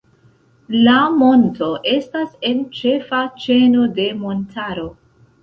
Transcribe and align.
La 0.85 0.95
monto 1.17 1.67
estas 1.91 2.33
en 2.49 2.65
ĉefa 2.79 3.21
ĉeno 3.45 3.87
de 4.01 4.09
montaro. 4.25 4.89